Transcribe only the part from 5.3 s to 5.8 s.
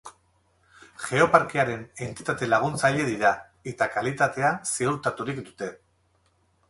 dute.